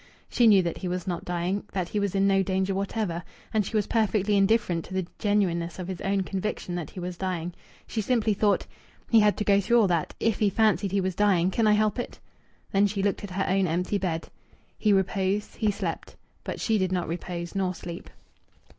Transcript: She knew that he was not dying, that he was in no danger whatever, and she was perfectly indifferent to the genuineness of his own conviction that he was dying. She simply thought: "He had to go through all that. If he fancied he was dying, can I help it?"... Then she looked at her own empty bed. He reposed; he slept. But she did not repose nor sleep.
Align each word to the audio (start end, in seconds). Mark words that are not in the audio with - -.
She 0.29 0.47
knew 0.47 0.63
that 0.63 0.79
he 0.79 0.87
was 0.87 1.05
not 1.05 1.25
dying, 1.25 1.63
that 1.73 1.89
he 1.89 1.99
was 1.99 2.15
in 2.15 2.25
no 2.25 2.41
danger 2.41 2.73
whatever, 2.73 3.23
and 3.53 3.63
she 3.63 3.75
was 3.75 3.85
perfectly 3.85 4.35
indifferent 4.35 4.83
to 4.85 4.95
the 4.95 5.05
genuineness 5.19 5.77
of 5.77 5.87
his 5.87 6.01
own 6.01 6.21
conviction 6.23 6.73
that 6.73 6.89
he 6.89 6.99
was 6.99 7.17
dying. 7.19 7.53
She 7.85 8.01
simply 8.01 8.33
thought: 8.33 8.65
"He 9.11 9.19
had 9.19 9.37
to 9.37 9.43
go 9.43 9.61
through 9.61 9.79
all 9.79 9.87
that. 9.89 10.15
If 10.19 10.39
he 10.39 10.49
fancied 10.49 10.91
he 10.91 11.01
was 11.01 11.13
dying, 11.13 11.51
can 11.51 11.67
I 11.67 11.73
help 11.73 11.99
it?"... 11.99 12.17
Then 12.71 12.87
she 12.87 13.03
looked 13.03 13.23
at 13.23 13.29
her 13.29 13.45
own 13.47 13.67
empty 13.67 13.99
bed. 13.99 14.29
He 14.79 14.91
reposed; 14.91 15.57
he 15.57 15.69
slept. 15.69 16.15
But 16.43 16.59
she 16.59 16.79
did 16.79 16.91
not 16.91 17.07
repose 17.07 17.53
nor 17.53 17.75
sleep. 17.75 18.09